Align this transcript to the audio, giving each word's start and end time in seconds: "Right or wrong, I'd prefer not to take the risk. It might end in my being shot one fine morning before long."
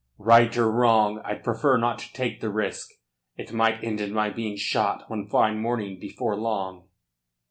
"Right 0.17 0.57
or 0.57 0.71
wrong, 0.71 1.21
I'd 1.23 1.43
prefer 1.43 1.77
not 1.77 1.99
to 1.99 2.11
take 2.11 2.41
the 2.41 2.49
risk. 2.49 2.89
It 3.37 3.53
might 3.53 3.83
end 3.83 4.01
in 4.01 4.11
my 4.13 4.31
being 4.31 4.55
shot 4.57 5.07
one 5.11 5.27
fine 5.27 5.59
morning 5.61 5.99
before 5.99 6.35
long." 6.35 6.85